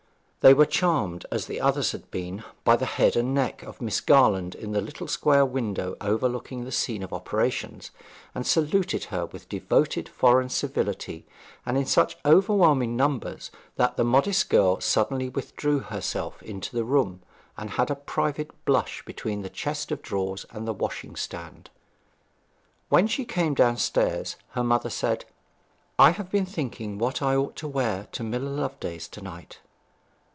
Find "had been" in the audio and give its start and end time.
1.91-2.43